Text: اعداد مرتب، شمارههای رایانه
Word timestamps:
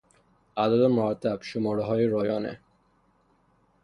اعداد 0.57 0.83
مرتب، 0.91 1.41
شمارههای 1.41 2.05
رایانه 2.07 2.59